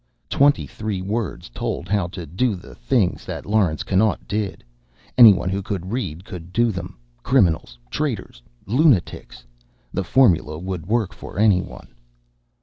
[0.29, 4.63] Twenty three words told how to do the things that Laurence Connaught did.
[5.15, 6.97] Anyone who could read could do them.
[7.21, 9.45] Criminals, traitors, lunatics
[9.93, 11.93] the formula would work for anyone.